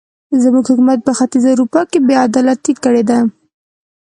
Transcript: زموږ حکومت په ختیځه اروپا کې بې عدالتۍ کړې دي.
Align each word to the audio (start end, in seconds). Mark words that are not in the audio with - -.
زموږ 0.43 0.65
حکومت 0.71 0.99
په 1.03 1.11
ختیځه 1.17 1.49
اروپا 1.53 1.81
کې 1.91 1.99
بې 2.07 2.15
عدالتۍ 2.27 2.73
کړې 2.83 3.03
دي. 3.09 3.19